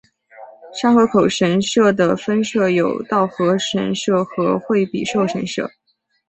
[0.73, 5.69] 沙河口神社的分社有稻荷神社和惠比寿神社。